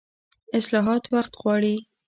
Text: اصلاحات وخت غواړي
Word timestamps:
اصلاحات 0.57 1.03
وخت 1.13 1.33
غواړي 1.41 1.75